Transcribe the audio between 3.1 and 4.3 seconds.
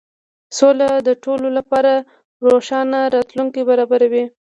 راتلونکی برابروي.